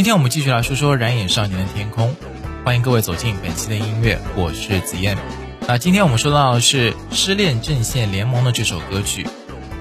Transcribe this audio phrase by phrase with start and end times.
[0.00, 2.16] 今天我们继续来说说燃眼少年的天空，
[2.64, 5.14] 欢迎各位走进本期的音乐，我是紫燕。
[5.68, 9.26] 那今天我们说到的是失恋阵线联盟的这首歌曲，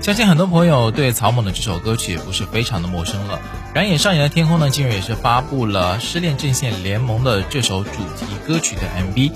[0.02, 3.40] 相信很多朋友对草蜢的这首歌曲不是非常的陌生了。
[3.74, 9.31] 燃眼少年的天空呢，近日也是发布了失恋阵线联盟的这首主题歌曲的 MV。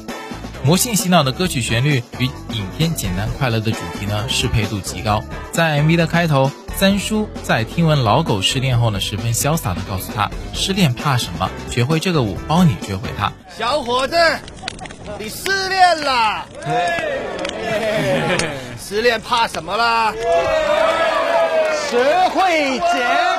[0.65, 5.21] 魔性洗脑的歌曲旋律与影片简单快乐的主题呢适配度极高。
[5.51, 11.49] 在 MV 的开头，三叔在听闻老狗失恋后呢，十分潇洒的告诉他：“失恋怕什么？
[11.69, 14.15] 学会这个舞，包你追回他。”小伙子，
[15.19, 16.45] 你失恋了？
[18.79, 20.13] 失恋怕什么啦？
[21.89, 21.97] 学
[22.29, 23.32] 会这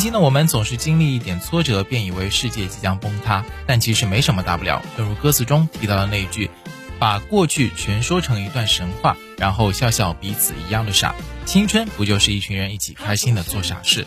[0.00, 4.82] 年轻的我们总是经历一点挫折，便以为世界即将崩塌，但其实没什么大不了。
[4.96, 6.50] 正如歌词中提到的那一句
[6.98, 14.06] ：“把过去全说成一段神话，然后笑笑彼此一样的傻。”青春不就是一群人一起开心的做傻事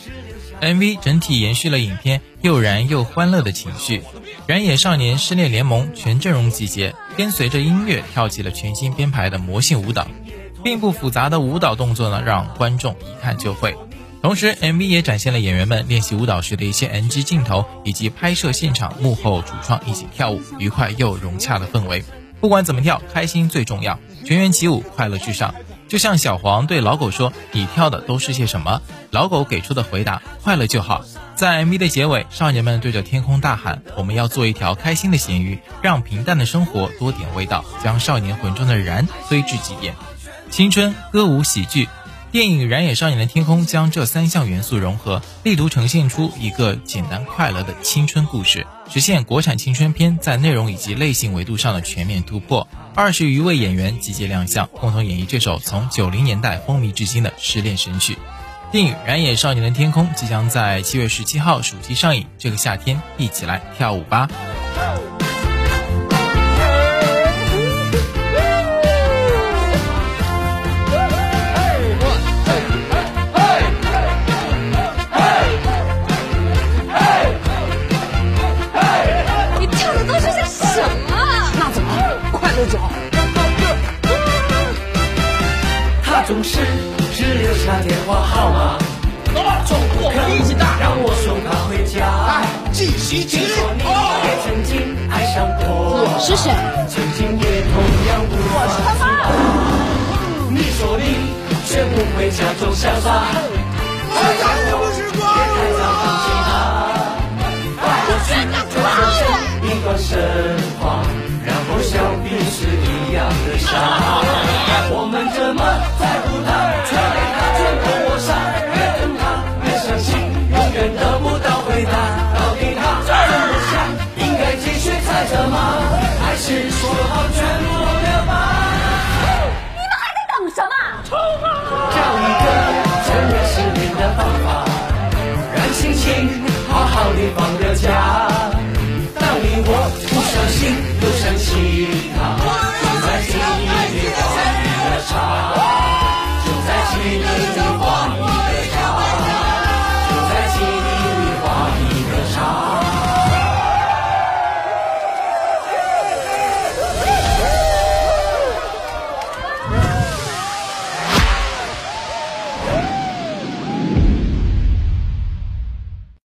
[0.62, 4.02] ？MV 整体延续了影片又燃又欢乐的情绪，
[4.48, 10.08] 燃野少年失恋联盟全阵容集结，跟随着音乐跳起了全新编排的魔性舞蹈，
[10.64, 13.78] 并不复杂的舞蹈动作呢，让观众一看就会。
[14.24, 22.06] 同时，MV 也展现了演员们练习舞蹈时的一些 NG 镜头，以及拍摄现场幕后主创一起跳舞愉快又融洽的氛围。
[22.40, 25.54] 不管怎么跳，开心最重要，全员起舞，快乐至上。
[25.90, 31.04] 就像小黄对老狗说：“你跳的都是些什么？”老狗给出的回答：“快乐就好。”
[31.36, 39.94] 在 MV 的结尾，少年们对着天空大喊：“我们要做一条开心的咸鱼，让平淡的生活多点味道，将少年魂中的燃推至极点。”
[40.50, 41.90] 青春、歌舞、喜剧。
[42.34, 52.68] 电影《燃野少年的天空》将这三项元素融合，力图呈现出一个简单快乐的青春故事，实现国产青春片在内容以及类型维度上的全面突破。
[52.96, 58.18] 二十余位演员集结亮相，共同演绎这首从九零年代风靡至今的失恋神曲。
[58.72, 64.28] 电影《燃野少年的天空》即将在七月十七号暑期上映，这个夏天一起来跳舞吧！
[86.26, 86.58] 总是
[87.14, 88.78] 只留下电话号码，
[89.68, 92.42] 中过力气大，让我送他回家。
[92.72, 93.62] 继续继续。
[93.78, 95.68] 你也曾经爱上过，
[96.00, 96.50] 我是谁？
[96.88, 97.74] 曾经也同
[98.08, 99.04] 样无法自拔。
[100.50, 101.04] 你说你
[101.66, 103.28] 学不会假装潇洒，